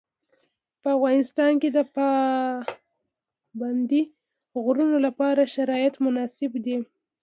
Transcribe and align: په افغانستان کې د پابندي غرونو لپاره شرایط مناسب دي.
په 0.81 0.87
افغانستان 0.97 1.51
کې 1.61 1.69
د 1.71 1.79
پابندي 1.95 4.01
غرونو 4.63 4.97
لپاره 5.05 5.51
شرایط 5.55 5.93
مناسب 6.05 6.51
دي. 6.65 6.77